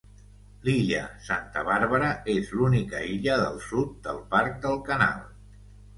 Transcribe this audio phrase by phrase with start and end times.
[0.67, 5.25] L'illa Santa Bàrbara és l'única illa del sud del Parc del Canal.